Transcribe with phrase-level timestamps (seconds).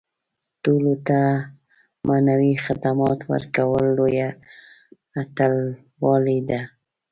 [0.63, 1.19] ټولنو ته
[2.07, 4.29] معنوي خدمات ورکول لویه
[5.21, 6.61] اتلولي ده.